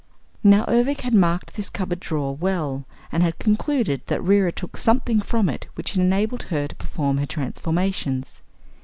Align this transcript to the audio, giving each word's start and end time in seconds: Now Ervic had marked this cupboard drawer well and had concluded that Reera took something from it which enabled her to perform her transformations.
Now 0.43 0.65
Ervic 0.67 1.01
had 1.01 1.13
marked 1.13 1.53
this 1.53 1.69
cupboard 1.69 1.99
drawer 1.99 2.35
well 2.35 2.85
and 3.11 3.21
had 3.21 3.37
concluded 3.37 4.01
that 4.07 4.23
Reera 4.23 4.51
took 4.51 4.75
something 4.75 5.21
from 5.21 5.47
it 5.47 5.67
which 5.75 5.95
enabled 5.95 6.41
her 6.49 6.67
to 6.67 6.73
perform 6.75 7.19
her 7.19 7.27
transformations. 7.27 8.41